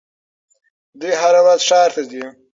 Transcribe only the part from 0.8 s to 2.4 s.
دوی هره ورځ ښار ته ځي.